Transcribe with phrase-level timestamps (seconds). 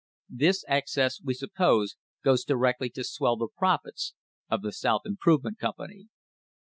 [0.33, 4.15] This excess, we suppose, goes directly to swell the profits
[4.49, 6.07] of the South Im provement Company.